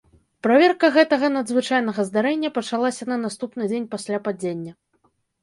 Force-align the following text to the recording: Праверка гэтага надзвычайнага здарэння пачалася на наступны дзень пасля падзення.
Праверка 0.45 0.87
гэтага 0.95 1.29
надзвычайнага 1.33 2.05
здарэння 2.07 2.49
пачалася 2.57 3.03
на 3.11 3.19
наступны 3.27 3.69
дзень 3.71 3.87
пасля 3.95 4.17
падзення. 4.27 4.71